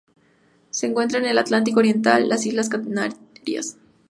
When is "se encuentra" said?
0.71-1.19